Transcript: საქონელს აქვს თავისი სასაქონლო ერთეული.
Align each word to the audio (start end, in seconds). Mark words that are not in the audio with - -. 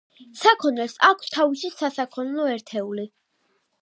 საქონელს 0.43 0.95
აქვს 1.09 1.29
თავისი 1.35 1.71
სასაქონლო 1.75 2.49
ერთეული. 2.55 3.07